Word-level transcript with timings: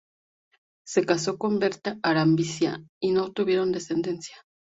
Se 0.83 1.05
casó 1.05 1.37
con 1.37 1.59
Berta 1.59 1.99
Arancibia 2.01 2.83
y 2.99 3.11
no 3.11 3.31
tuvieron 3.33 3.71
descendencia. 3.71 4.35